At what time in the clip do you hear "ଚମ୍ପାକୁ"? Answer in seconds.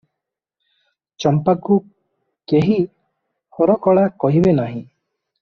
1.25-1.77